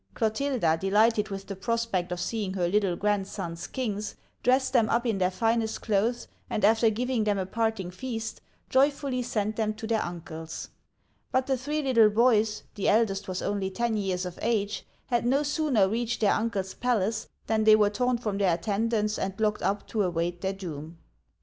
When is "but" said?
11.31-11.45